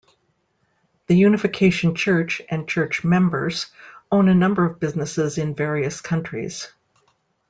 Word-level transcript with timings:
The 1.05 1.15
Unification 1.15 1.93
Church 1.93 2.41
and 2.49 2.67
church 2.67 3.03
members 3.03 3.67
own 4.11 4.29
a 4.29 4.33
number 4.33 4.65
of 4.65 4.79
businesses 4.79 5.37
in 5.37 5.53
various 5.53 6.01
countries. 6.01 6.67